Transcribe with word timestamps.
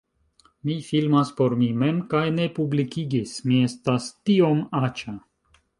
Mi 0.69 0.77
filmas 0.87 1.33
por 1.41 1.55
mi 1.59 1.67
mem 1.83 2.01
kaj 2.15 2.23
ne 2.41 2.49
publikigis, 2.57 3.39
mi 3.51 3.63
estas 3.71 4.13
tiom 4.31 4.67
aĉa 4.85 5.21